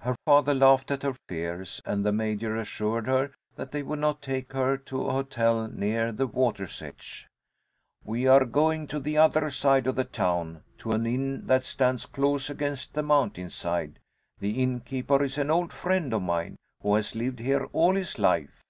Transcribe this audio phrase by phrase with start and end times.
[0.00, 4.20] Her father laughed at her fears, and the Major assured her that they would not
[4.20, 7.26] take her to a hotel near the water's edge.
[8.04, 12.04] "We are going to the other side of the town, to an inn that stands
[12.04, 14.00] close against the mountainside.
[14.38, 18.18] The inn keeper is an old friend of mine, who has lived here all his
[18.18, 18.60] life."